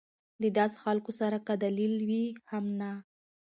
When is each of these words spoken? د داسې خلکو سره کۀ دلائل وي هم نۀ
د 0.41 0.43
داسې 0.57 0.77
خلکو 0.83 1.11
سره 1.19 1.37
کۀ 1.47 1.53
دلائل 1.63 1.95
وي 2.07 2.25
هم 2.51 2.65
نۀ 2.79 2.91